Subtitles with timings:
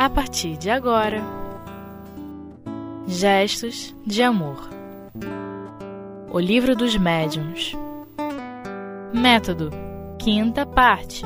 [0.00, 1.20] a partir de agora.
[3.06, 4.70] Gestos de Amor
[6.32, 7.76] O Livro dos Médiuns
[9.12, 9.68] Método
[10.18, 11.22] Quinta parte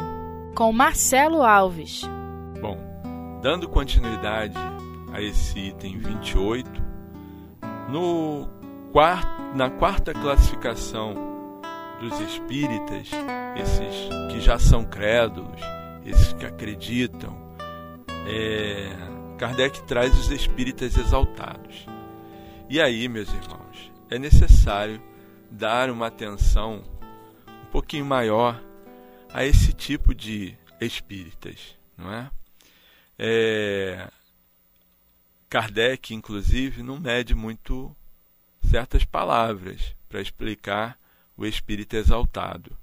[0.56, 2.02] com Marcelo Alves.
[2.60, 2.76] Bom,
[3.40, 4.58] dando continuidade
[5.12, 6.68] a esse item 28,
[7.88, 8.48] no
[8.92, 11.14] quarto, na quarta classificação
[12.00, 13.08] dos espíritas,
[13.56, 15.60] esses que já são crédulos,
[16.04, 17.43] esses que acreditam,
[18.26, 18.90] é,
[19.38, 21.86] Kardec traz os espíritas exaltados.
[22.68, 25.02] E aí, meus irmãos, é necessário
[25.50, 26.82] dar uma atenção
[27.46, 28.62] um pouquinho maior
[29.32, 32.30] a esse tipo de espíritas, não é?
[33.18, 34.08] é
[35.48, 37.94] Kardec, inclusive, não mede muito
[38.62, 40.98] certas palavras para explicar
[41.36, 42.76] o espírito exaltado.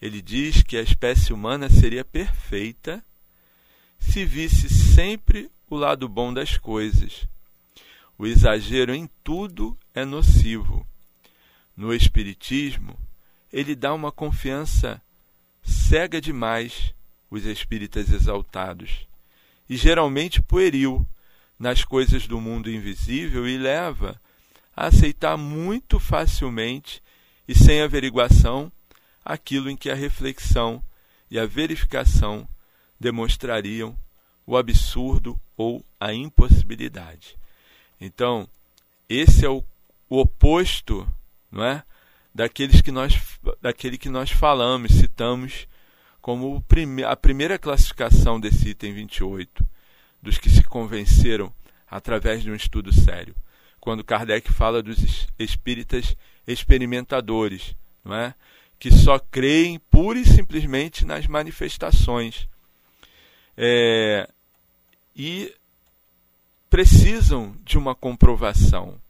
[0.00, 3.04] Ele diz que a espécie humana seria perfeita
[4.02, 7.26] se visse sempre o lado bom das coisas.
[8.18, 10.86] O exagero em tudo é nocivo.
[11.74, 12.98] No Espiritismo,
[13.50, 15.00] ele dá uma confiança
[15.62, 16.92] cega demais
[17.30, 19.06] os espíritas exaltados
[19.68, 21.06] e geralmente pueril
[21.58, 24.20] nas coisas do mundo invisível e leva
[24.76, 27.02] a aceitar muito facilmente
[27.46, 28.70] e sem averiguação
[29.24, 30.82] aquilo em que a reflexão
[31.30, 32.46] e a verificação
[33.02, 33.98] demonstrariam
[34.46, 37.36] o absurdo ou a impossibilidade.
[38.00, 38.48] Então,
[39.08, 39.62] esse é o,
[40.08, 41.06] o oposto,
[41.50, 41.82] não é,
[42.34, 43.20] daqueles que nós
[43.60, 45.66] daquele que nós falamos, citamos
[46.20, 46.64] como
[47.06, 49.66] a primeira classificação desse item 28,
[50.22, 51.52] dos que se convenceram
[51.90, 53.34] através de um estudo sério.
[53.80, 56.16] Quando Kardec fala dos espíritas
[56.46, 58.34] experimentadores, não é?
[58.78, 62.48] que só creem pura e simplesmente nas manifestações
[63.56, 64.28] é,
[65.14, 65.54] e
[66.70, 69.00] precisam de uma comprovação.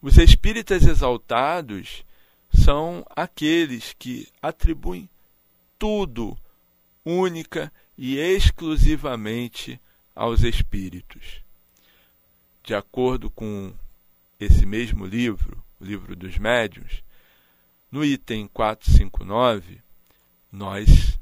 [0.00, 2.04] Os espíritas exaltados
[2.52, 5.08] são aqueles que atribuem
[5.78, 6.36] tudo
[7.04, 9.80] única e exclusivamente
[10.14, 11.40] aos espíritos.
[12.62, 13.72] De acordo com
[14.38, 17.02] esse mesmo livro, o livro dos médiuns,
[17.90, 19.80] no item 459,
[20.50, 21.18] nós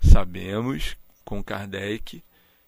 [0.00, 2.22] sabemos com Kardec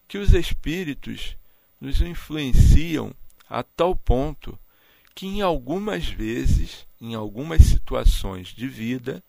[0.08, 1.36] que os espíritos
[1.80, 3.14] nos influenciam
[3.48, 4.58] a tal ponto
[5.14, 9.22] que em algumas vezes, em algumas situações de vida,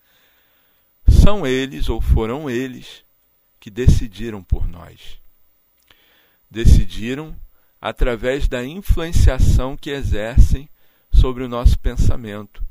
[1.07, 3.03] são eles ou foram eles
[3.59, 5.19] que decidiram por nós.
[6.49, 7.35] Decidiram
[7.79, 10.67] através da influenciação que exercem
[11.11, 12.63] sobre o nosso pensamento,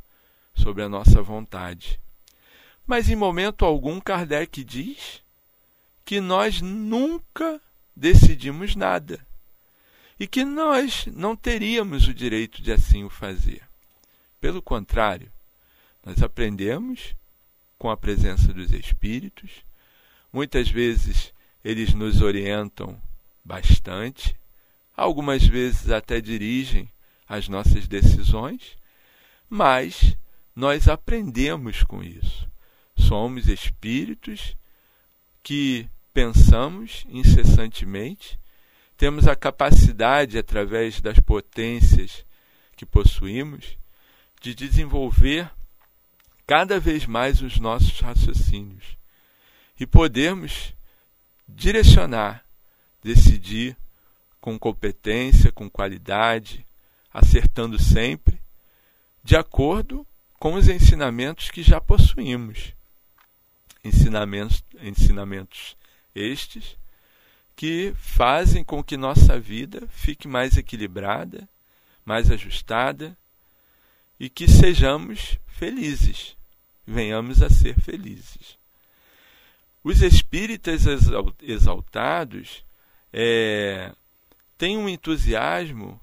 [0.54, 2.00] sobre a nossa vontade.
[2.86, 5.22] Mas em momento algum Kardec diz
[6.08, 7.60] que nós nunca
[7.94, 9.20] decidimos nada
[10.18, 13.60] e que nós não teríamos o direito de assim o fazer.
[14.40, 15.30] Pelo contrário,
[16.02, 17.14] nós aprendemos
[17.78, 19.50] com a presença dos espíritos,
[20.32, 21.30] muitas vezes
[21.62, 22.98] eles nos orientam
[23.44, 24.34] bastante,
[24.96, 26.88] algumas vezes até dirigem
[27.28, 28.78] as nossas decisões,
[29.46, 30.16] mas
[30.56, 32.48] nós aprendemos com isso.
[32.96, 34.56] Somos espíritos
[35.42, 35.86] que
[36.18, 38.40] pensamos incessantemente,
[38.96, 42.26] temos a capacidade, através das potências
[42.74, 43.78] que possuímos,
[44.40, 45.48] de desenvolver
[46.44, 48.98] cada vez mais os nossos raciocínios
[49.78, 50.74] e podermos
[51.48, 52.44] direcionar,
[53.00, 53.76] decidir
[54.40, 56.66] com competência, com qualidade,
[57.14, 58.42] acertando sempre,
[59.22, 60.04] de acordo
[60.40, 62.74] com os ensinamentos que já possuímos.
[63.84, 65.76] Ensinamentos, ensinamentos
[66.14, 66.76] estes
[67.54, 71.48] que fazem com que nossa vida fique mais equilibrada,
[72.04, 73.16] mais ajustada
[74.18, 76.36] e que sejamos felizes,
[76.86, 78.56] venhamos a ser felizes.
[79.82, 80.84] Os espíritas
[81.42, 82.64] exaltados
[83.12, 83.92] é,
[84.56, 86.00] têm um entusiasmo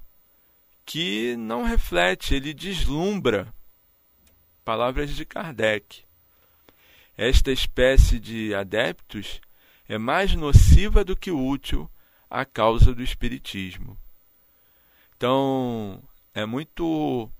[0.86, 3.54] que não reflete, ele deslumbra.
[4.64, 6.04] Palavras de Kardec.
[7.18, 9.40] Esta espécie de adeptos
[9.88, 11.90] é mais nociva do que útil
[12.30, 13.98] à causa do espiritismo.
[15.16, 16.04] Então,
[16.34, 17.32] é muito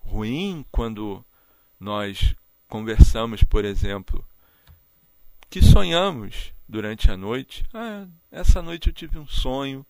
[0.00, 1.24] ruim quando
[1.78, 2.34] nós
[2.68, 4.24] conversamos, por exemplo,
[5.48, 7.64] que sonhamos durante a noite.
[7.72, 9.84] Ah, essa noite eu tive um sonho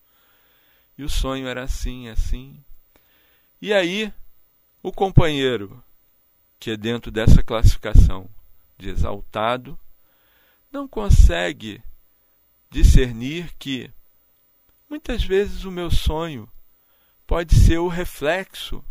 [0.96, 2.62] e o sonho era assim, assim.
[3.60, 4.12] E aí,
[4.82, 5.82] o companheiro,
[6.58, 8.28] que é dentro dessa classificação
[8.76, 9.78] de exaltado,
[10.70, 11.82] não consegue
[12.72, 13.90] discernir que
[14.88, 16.48] muitas vezes o meu sonho
[17.26, 18.82] pode ser o reflexo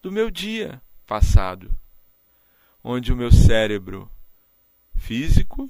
[0.00, 1.68] do meu dia passado,
[2.82, 4.08] onde o meu cérebro
[4.94, 5.68] físico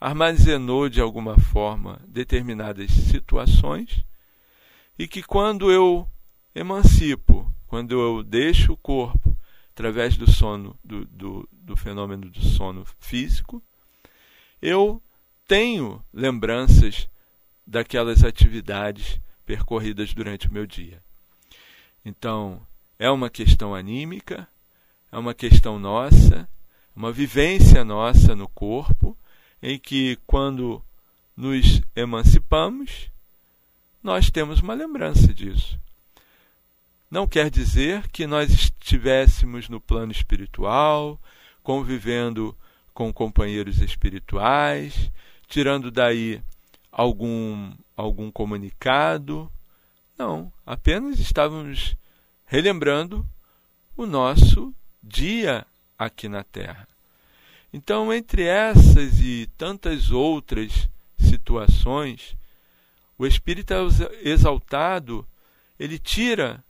[0.00, 4.04] armazenou de alguma forma determinadas situações
[4.96, 6.08] e que quando eu
[6.54, 9.36] emancipo, quando eu deixo o corpo
[9.72, 13.60] através do sono, do, do, do fenômeno do sono físico,
[14.62, 15.02] eu
[15.50, 17.08] tenho lembranças
[17.66, 21.02] daquelas atividades percorridas durante o meu dia.
[22.04, 22.64] Então,
[22.96, 24.46] é uma questão anímica,
[25.10, 26.48] é uma questão nossa,
[26.94, 29.18] uma vivência nossa no corpo,
[29.60, 30.80] em que quando
[31.36, 33.10] nos emancipamos,
[34.00, 35.76] nós temos uma lembrança disso.
[37.10, 41.20] Não quer dizer que nós estivéssemos no plano espiritual,
[41.60, 42.56] convivendo
[42.94, 45.10] com companheiros espirituais,
[45.50, 46.40] tirando daí
[46.90, 49.50] algum algum comunicado.
[50.16, 51.96] Não, apenas estávamos
[52.46, 53.26] relembrando
[53.96, 55.66] o nosso dia
[55.98, 56.88] aqui na Terra.
[57.72, 60.88] Então, entre essas e tantas outras
[61.18, 62.36] situações,
[63.18, 63.74] o espírito
[64.22, 65.26] exaltado,
[65.78, 66.64] ele tira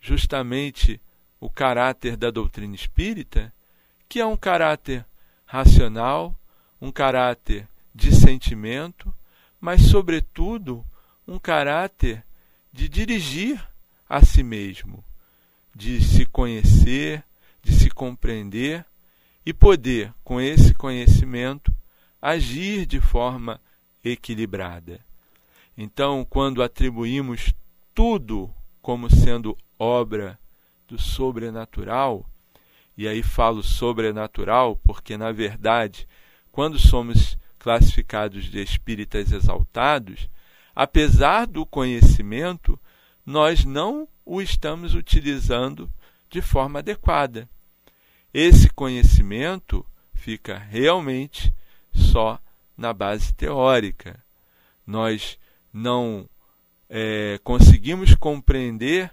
[0.00, 1.00] justamente
[1.38, 3.52] o caráter da doutrina espírita,
[4.08, 5.04] que é um caráter
[5.44, 6.34] racional,
[6.80, 9.14] um caráter de sentimento,
[9.60, 10.84] mas, sobretudo,
[11.26, 12.24] um caráter
[12.72, 13.62] de dirigir
[14.08, 15.04] a si mesmo,
[15.74, 17.24] de se conhecer,
[17.62, 18.84] de se compreender
[19.44, 21.74] e poder, com esse conhecimento,
[22.20, 23.60] agir de forma
[24.02, 25.00] equilibrada.
[25.76, 27.54] Então, quando atribuímos
[27.94, 28.52] tudo
[28.82, 30.38] como sendo obra
[30.86, 32.26] do sobrenatural,
[32.96, 36.06] e aí falo sobrenatural porque, na verdade,
[36.52, 40.28] quando somos classificados de espíritas exaltados,
[40.74, 42.80] apesar do conhecimento,
[43.24, 45.88] nós não o estamos utilizando
[46.28, 47.48] de forma adequada.
[48.32, 49.84] Esse conhecimento
[50.14, 51.54] fica realmente
[51.92, 52.40] só
[52.76, 54.22] na base teórica.
[54.86, 55.38] Nós
[55.72, 56.28] não
[56.88, 59.12] é, conseguimos compreender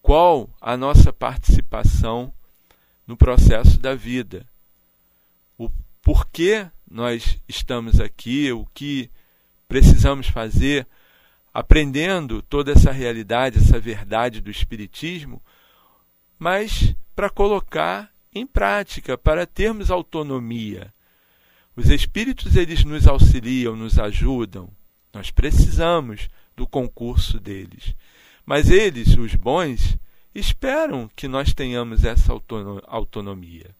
[0.00, 2.32] qual a nossa participação
[3.06, 4.46] no processo da vida.
[5.58, 5.70] O
[6.00, 9.10] porquê nós estamos aqui, o que
[9.66, 10.86] precisamos fazer,
[11.52, 15.42] aprendendo toda essa realidade, essa verdade do Espiritismo,
[16.38, 20.92] mas para colocar em prática, para termos autonomia.
[21.74, 24.68] Os Espíritos eles nos auxiliam, nos ajudam.
[25.14, 27.96] Nós precisamos do concurso deles.
[28.44, 29.96] Mas eles, os bons,
[30.34, 32.32] esperam que nós tenhamos essa
[32.86, 33.74] autonomia,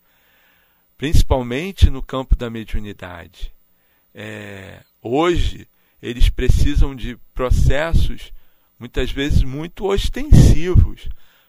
[1.03, 3.53] principalmente no campo da mediunidade.
[4.15, 5.67] É, hoje,
[6.01, 8.33] eles precisam de processos,
[8.79, 11.09] muitas vezes muito ostensivos,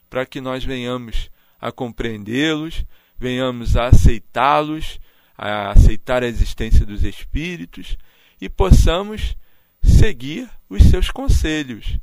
[0.09, 1.29] para que nós venhamos
[1.61, 2.83] a compreendê-los,
[3.15, 4.99] venhamos a aceitá-los,
[5.37, 7.95] a aceitar a existência dos espíritos
[8.41, 9.37] e possamos
[9.83, 11.99] seguir os seus conselhos.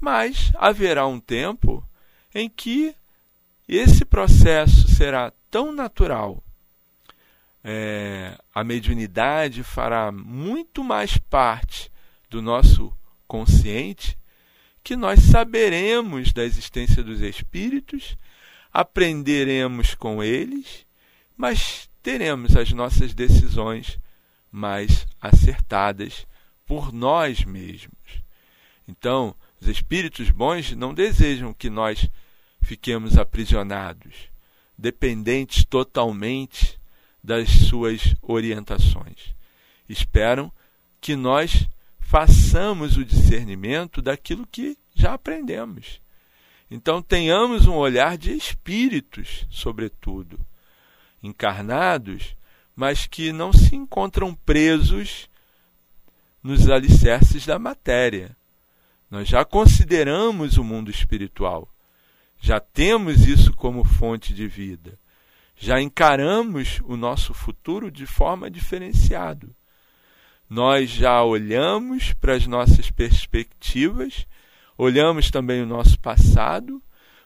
[0.00, 1.86] Mas haverá um tempo
[2.34, 2.94] em que
[3.68, 6.42] esse processo será tão natural,
[7.62, 11.90] é, a mediunidade fará muito mais parte
[12.28, 12.92] do nosso
[13.26, 14.18] consciente,
[14.82, 18.16] que nós saberemos da existência dos espíritos,
[18.72, 20.86] aprenderemos com eles,
[21.36, 23.98] mas teremos as nossas decisões
[24.50, 26.26] mais acertadas
[26.66, 27.92] por nós mesmos.
[28.88, 32.08] Então, os espíritos bons não desejam que nós
[32.62, 34.30] fiquemos aprisionados,
[34.76, 36.79] dependentes totalmente
[37.22, 39.34] das suas orientações.
[39.88, 40.50] Esperam
[41.00, 41.68] que nós
[42.00, 46.00] façamos o discernimento daquilo que já aprendemos.
[46.70, 50.38] Então, tenhamos um olhar de espíritos, sobretudo,
[51.22, 52.36] encarnados,
[52.74, 55.28] mas que não se encontram presos
[56.42, 58.36] nos alicerces da matéria.
[59.10, 61.68] Nós já consideramos o mundo espiritual,
[62.40, 64.98] já temos isso como fonte de vida,
[65.62, 69.46] já encaramos o nosso futuro de forma diferenciada.
[70.48, 74.26] Nós já olhamos para as nossas perspectivas,
[74.76, 76.82] olhamos também o nosso passado,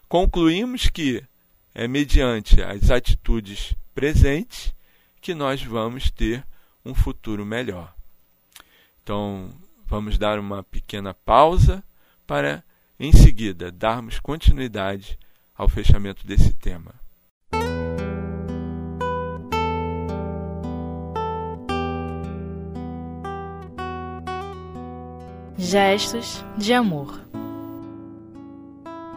[0.09, 1.23] concluímos que
[1.73, 4.75] é mediante as atitudes presentes
[5.21, 6.45] que nós vamos ter
[6.83, 7.95] um futuro melhor.
[9.01, 9.49] Então,
[9.85, 11.81] vamos dar uma pequena pausa
[12.27, 12.65] para,
[12.99, 15.17] em seguida, darmos continuidade
[15.55, 17.04] ao fechamento desse tema.
[25.57, 27.17] Gestos de amor.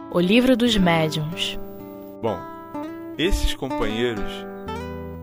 [0.09, 1.59] O livro dos médiuns.
[2.21, 2.39] Bom,
[3.17, 4.31] esses companheiros,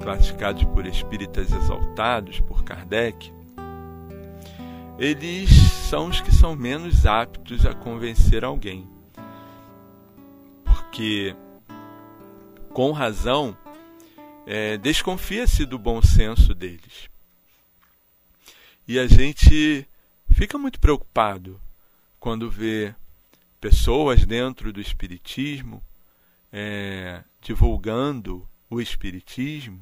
[0.02, 3.32] classificados por espíritas exaltados por Kardec,
[4.98, 5.48] eles
[5.88, 8.86] são os que são menos aptos a convencer alguém.
[10.64, 11.34] Porque,
[12.74, 13.56] com razão,
[14.46, 17.08] é, desconfia-se do bom senso deles.
[18.86, 19.88] E a gente
[20.36, 21.58] fica muito preocupado
[22.20, 22.94] quando vê
[23.58, 25.82] pessoas dentro do Espiritismo
[26.52, 29.80] é, divulgando o Espiritismo,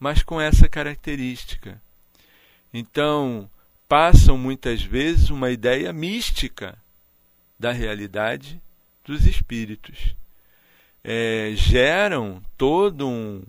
[0.00, 1.78] mas com essa característica.
[2.72, 3.50] Então,
[3.86, 6.78] passam muitas vezes uma ideia mística
[7.58, 8.58] da realidade
[9.04, 10.16] dos espíritos.
[11.04, 13.42] É, geram todo um,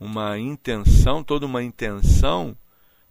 [0.00, 2.56] uma intenção, toda uma intenção,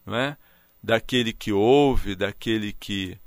[0.05, 0.35] não é?
[0.83, 3.17] Daquele que ouve, daquele que,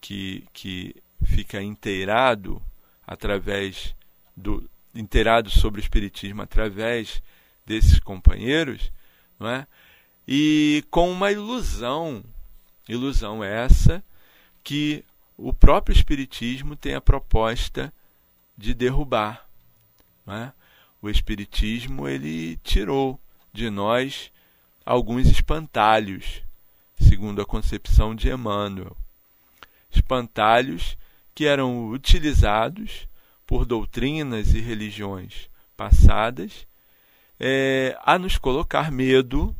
[0.00, 2.62] que, que fica inteirado
[3.06, 3.94] através
[4.34, 7.22] do inteirado sobre o espiritismo através
[7.64, 8.90] desses companheiros,
[9.38, 9.66] não é?
[10.26, 12.24] E com uma ilusão,
[12.88, 14.02] ilusão essa
[14.64, 15.04] que
[15.36, 17.92] o próprio espiritismo tem a proposta
[18.56, 19.46] de derrubar,
[20.26, 20.52] não é?
[21.00, 23.20] O espiritismo ele tirou
[23.52, 24.32] de nós
[24.84, 26.42] alguns espantalhos
[27.00, 28.96] segundo a concepção de Emmanuel.
[29.90, 30.96] Espantalhos
[31.34, 33.08] que eram utilizados
[33.46, 36.66] por doutrinas e religiões passadas
[37.38, 39.54] é, a nos colocar medo,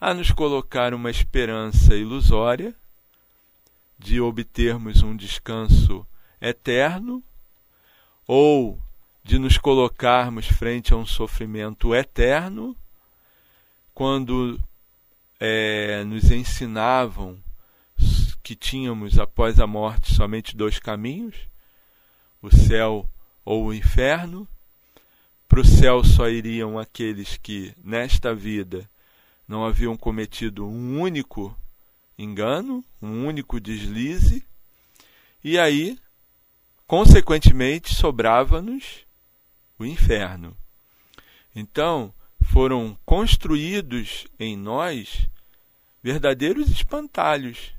[0.00, 2.74] a nos colocar uma esperança ilusória
[3.98, 6.06] de obtermos um descanso
[6.40, 7.22] eterno
[8.26, 8.78] ou
[9.24, 12.76] de nos colocarmos frente a um sofrimento eterno,
[13.92, 14.60] quando
[15.38, 17.38] é, nos ensinavam
[18.42, 21.34] que tínhamos após a morte somente dois caminhos,
[22.40, 23.08] o céu
[23.44, 24.46] ou o inferno.
[25.48, 28.88] Para o céu só iriam aqueles que, nesta vida,
[29.46, 31.56] não haviam cometido um único
[32.18, 34.44] engano, um único deslize,
[35.42, 35.98] e aí,
[36.86, 39.04] consequentemente, sobrava-nos
[39.78, 40.56] o inferno.
[41.54, 42.12] Então,
[42.46, 45.28] foram construídos em nós
[46.02, 47.74] verdadeiros espantalhos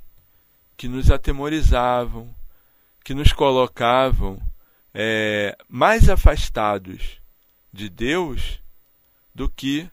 [0.75, 2.33] que nos atemorizavam,
[3.03, 4.39] que nos colocavam
[4.93, 7.21] é, mais afastados
[7.71, 8.61] de Deus
[9.33, 9.89] do que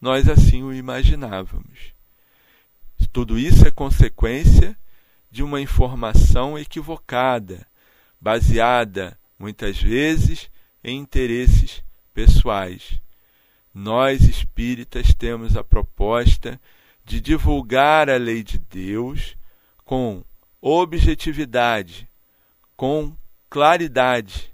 [0.00, 1.94] nós assim o imaginávamos.
[3.12, 4.76] Tudo isso é consequência
[5.30, 7.66] de uma informação equivocada,
[8.20, 10.50] baseada muitas vezes
[10.84, 11.82] em interesses
[12.12, 13.00] pessoais
[13.78, 16.60] nós espíritas temos a proposta
[17.04, 19.36] de divulgar a lei de Deus
[19.84, 20.24] com
[20.60, 22.10] objetividade,
[22.76, 23.16] com
[23.48, 24.52] claridade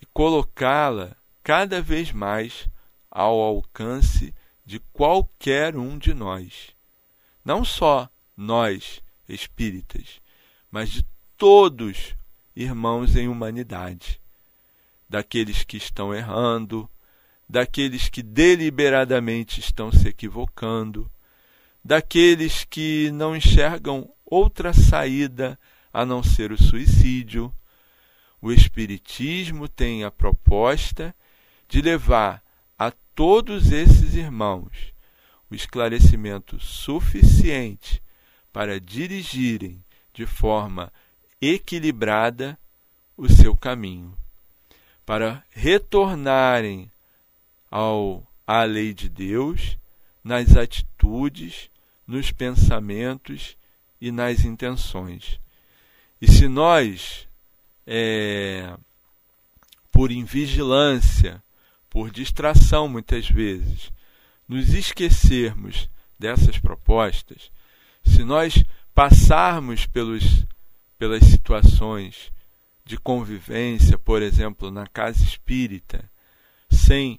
[0.00, 2.66] e colocá-la cada vez mais
[3.10, 6.74] ao alcance de qualquer um de nós.
[7.44, 10.22] Não só nós espíritas,
[10.70, 11.06] mas de
[11.36, 12.16] todos
[12.56, 14.18] irmãos em humanidade,
[15.06, 16.88] daqueles que estão errando,
[17.48, 21.10] daqueles que deliberadamente estão se equivocando,
[21.84, 25.58] daqueles que não enxergam outra saída
[25.92, 27.52] a não ser o suicídio.
[28.40, 31.14] O Espiritismo tem a proposta
[31.68, 32.42] de levar
[32.78, 34.92] a todos esses irmãos
[35.50, 38.02] o esclarecimento suficiente
[38.52, 40.92] para dirigirem de forma
[41.40, 42.58] equilibrada
[43.16, 44.16] o seu caminho,
[45.04, 46.90] para retornarem
[47.74, 49.76] ao, à lei de Deus
[50.22, 51.68] nas atitudes,
[52.06, 53.56] nos pensamentos
[54.00, 55.40] e nas intenções.
[56.20, 57.26] E se nós,
[57.84, 58.72] é,
[59.90, 61.42] por invigilância,
[61.90, 63.90] por distração muitas vezes,
[64.46, 67.50] nos esquecermos dessas propostas,
[68.04, 68.64] se nós
[68.94, 70.46] passarmos pelos,
[70.96, 72.30] pelas situações
[72.84, 76.08] de convivência, por exemplo, na casa espírita,
[76.70, 77.18] sem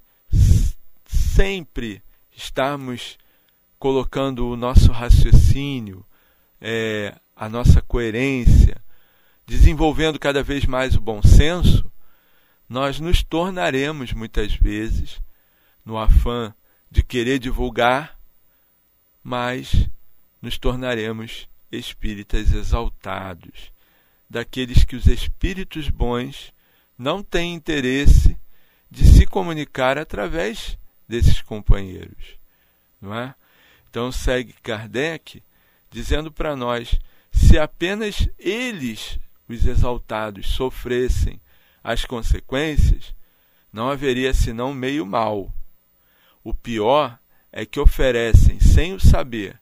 [1.05, 2.01] sempre
[2.31, 3.17] estarmos
[3.77, 6.05] colocando o nosso raciocínio,
[6.59, 8.81] é, a nossa coerência,
[9.45, 11.85] desenvolvendo cada vez mais o bom senso,
[12.67, 15.21] nós nos tornaremos muitas vezes,
[15.85, 16.53] no afã
[16.89, 18.17] de querer divulgar,
[19.23, 19.87] mas
[20.41, 23.71] nos tornaremos espíritas exaltados,
[24.29, 26.53] daqueles que os espíritos bons
[26.97, 28.37] não têm interesse
[28.89, 30.77] de se comunicar através
[31.07, 32.37] desses companheiros,
[33.01, 33.35] não é?
[33.89, 35.41] Então segue Kardec
[35.89, 36.99] dizendo para nós:
[37.31, 41.39] se apenas eles, os exaltados, sofressem
[41.83, 43.13] as consequências,
[43.71, 45.53] não haveria senão meio mal.
[46.43, 47.17] O pior
[47.51, 49.59] é que oferecem, sem o saber,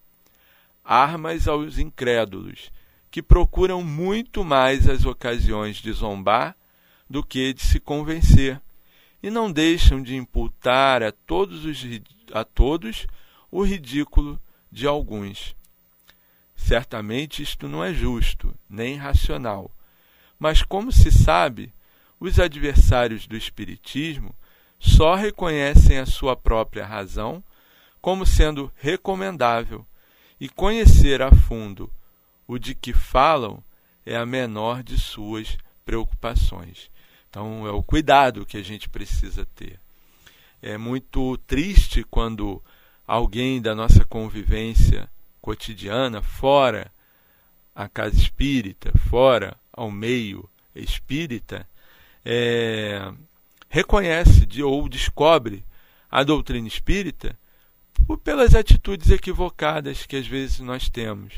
[0.84, 2.72] armas aos incrédulos,
[3.12, 6.56] que procuram muito mais as ocasiões de zombar
[7.08, 8.60] do que de se convencer,
[9.24, 11.82] e não deixam de imputar a todos, os,
[12.32, 13.08] a todos
[13.50, 14.40] o ridículo
[14.70, 15.56] de alguns.
[16.56, 19.72] Certamente isto não é justo, nem racional,
[20.38, 21.74] mas como se sabe,
[22.20, 24.36] os adversários do Espiritismo
[24.78, 27.44] só reconhecem a sua própria razão
[28.04, 29.88] como sendo recomendável,
[30.38, 31.90] e conhecer a fundo
[32.46, 33.64] o de que falam
[34.06, 36.92] é a menor de suas preocupações.
[37.34, 39.80] Então, é o cuidado que a gente precisa ter.
[40.62, 42.62] É muito triste quando
[43.08, 45.10] alguém da nossa convivência
[45.42, 46.92] cotidiana, fora
[47.74, 51.68] a casa espírita, fora ao meio espírita,
[52.24, 53.12] é,
[53.68, 55.66] reconhece de, ou descobre
[56.12, 57.36] a doutrina espírita
[58.24, 61.34] pelas atitudes equivocadas que às vezes nós temos,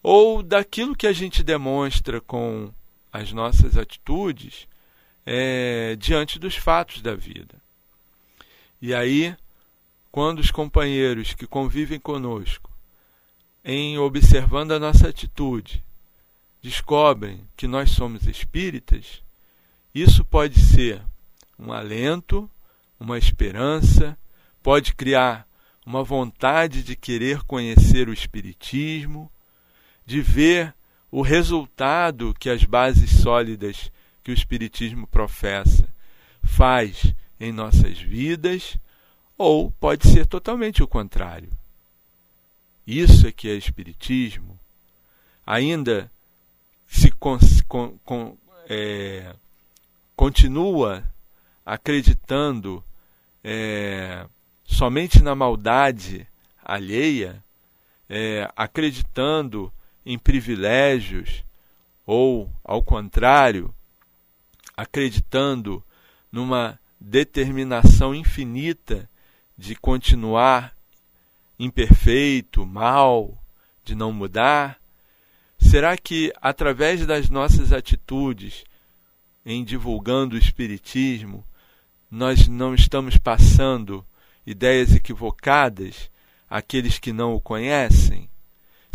[0.00, 2.72] ou daquilo que a gente demonstra com
[3.12, 4.68] as nossas atitudes
[5.24, 7.60] é, diante dos fatos da vida.
[8.80, 9.36] E aí,
[10.10, 12.70] quando os companheiros que convivem conosco,
[13.64, 15.84] em observando a nossa atitude,
[16.62, 19.22] descobrem que nós somos espíritas,
[19.94, 21.02] isso pode ser
[21.58, 22.50] um alento,
[22.98, 24.16] uma esperança,
[24.62, 25.46] pode criar
[25.84, 29.30] uma vontade de querer conhecer o Espiritismo,
[30.06, 30.74] de ver
[31.10, 33.90] o resultado que as bases sólidas
[34.22, 35.88] que o Espiritismo professa
[36.42, 38.76] faz em nossas vidas,
[39.36, 41.50] ou pode ser totalmente o contrário.
[42.86, 44.58] Isso é que é Espiritismo.
[45.46, 46.10] Ainda
[46.86, 47.38] se con,
[48.04, 48.36] con,
[48.68, 49.34] é,
[50.14, 51.04] continua
[51.64, 52.84] acreditando
[53.42, 54.26] é,
[54.64, 56.26] somente na maldade
[56.62, 57.42] alheia,
[58.08, 59.72] é, acreditando
[60.04, 61.44] em privilégios,
[62.06, 63.74] ou, ao contrário,
[64.76, 65.84] acreditando
[66.32, 69.08] numa determinação infinita
[69.56, 70.74] de continuar
[71.58, 73.36] imperfeito, mal,
[73.84, 74.80] de não mudar?
[75.58, 78.64] Será que através das nossas atitudes
[79.44, 81.44] em divulgando o Espiritismo,
[82.10, 84.04] nós não estamos passando
[84.46, 86.10] ideias equivocadas
[86.48, 88.29] àqueles que não o conhecem?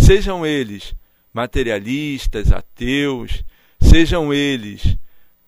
[0.05, 0.93] Sejam eles
[1.33, 3.43] materialistas, ateus,
[3.81, 4.95] sejam eles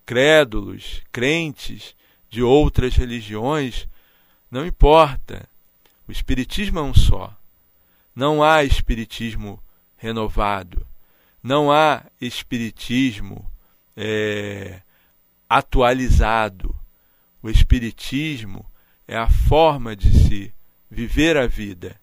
[0.04, 1.96] crédulos, crentes
[2.28, 3.88] de outras religiões,
[4.50, 5.48] não importa.
[6.08, 7.38] O Espiritismo é um só.
[8.15, 9.62] Não há Espiritismo
[9.96, 10.88] renovado.
[11.43, 13.48] Não há Espiritismo
[13.96, 14.82] é,
[15.48, 16.76] atualizado.
[17.43, 18.65] O Espiritismo
[19.08, 20.52] é a forma de se
[20.89, 21.96] viver a vida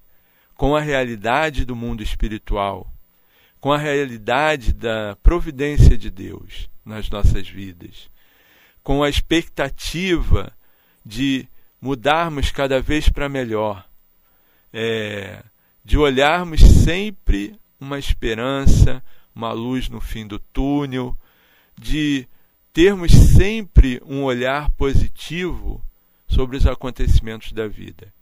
[0.57, 2.91] com a realidade do mundo espiritual,
[3.61, 8.11] com a realidade da providência de Deus nas nossas vidas,
[8.83, 10.53] com a expectativa
[11.05, 11.49] de
[11.81, 13.87] mudarmos cada vez para melhor,
[14.73, 15.43] é,
[15.85, 19.03] de olharmos sempre uma esperança,
[19.35, 21.17] uma luz no fim do túnel,
[21.77, 22.27] de
[22.73, 25.83] termos sempre um olhar positivo
[26.27, 28.13] sobre os acontecimentos da vida.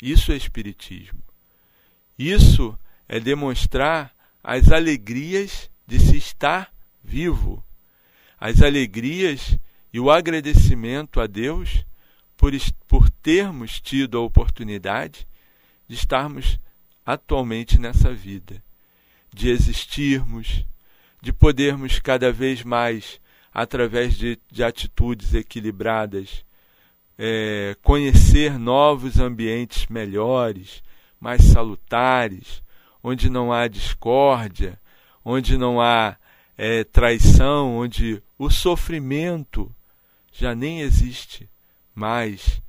[0.00, 1.27] Isso é Espiritismo.
[2.18, 2.76] Isso
[3.08, 7.64] é demonstrar as alegrias de se estar vivo,
[8.38, 9.58] as alegrias
[9.92, 11.84] e o agradecimento a Deus
[12.36, 12.52] por,
[12.86, 15.26] por termos tido a oportunidade
[15.86, 16.58] de estarmos
[17.04, 18.62] atualmente nessa vida,
[19.32, 20.66] de existirmos,
[21.22, 23.20] de podermos cada vez mais,
[23.52, 26.44] através de, de atitudes equilibradas,
[27.16, 30.82] é, conhecer novos ambientes melhores,
[31.20, 32.62] mais salutares,
[33.02, 34.80] onde não há discórdia,
[35.24, 36.16] onde não há
[36.56, 39.74] é, traição, onde o sofrimento
[40.32, 41.48] já nem existe
[41.94, 42.62] mais.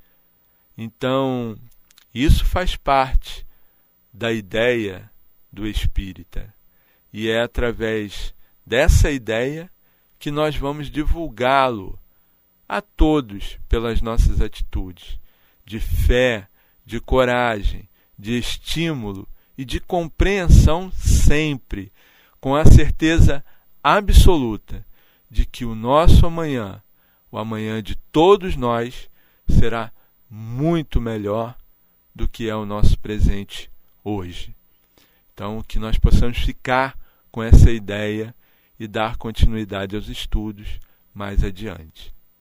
[0.76, 1.56] Então,
[2.14, 3.46] isso faz parte
[4.12, 5.10] da ideia
[5.52, 6.52] do espírita.
[7.12, 8.34] E é através
[8.64, 9.70] dessa ideia
[10.18, 11.98] que nós vamos divulgá-lo
[12.68, 15.18] a todos pelas nossas atitudes
[15.64, 16.48] de fé,
[16.84, 17.88] de coragem,
[18.20, 21.90] de estímulo e de compreensão sempre,
[22.40, 23.44] com a certeza
[23.82, 24.84] absoluta
[25.30, 26.82] de que o nosso amanhã,
[27.30, 29.08] o amanhã de todos nós,
[29.48, 29.90] será
[30.28, 31.56] muito melhor
[32.14, 33.70] do que é o nosso presente
[34.04, 34.54] hoje.
[35.32, 36.98] Então, que nós possamos ficar
[37.30, 38.34] com essa ideia
[38.78, 40.78] e dar continuidade aos estudos
[41.14, 42.12] mais adiante.